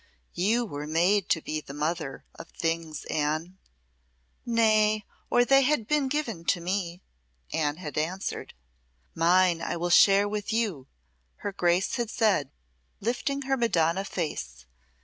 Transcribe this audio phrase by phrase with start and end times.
[0.33, 3.59] "You were made to be the mother of things, Anne."
[4.47, 7.03] "Nay, or they had been given to me,"
[7.53, 8.55] Anne had answered.
[9.13, 10.87] "Mine I will share with you,"
[11.45, 12.49] her Grace had said,
[12.99, 14.65] lifting her Madonna face.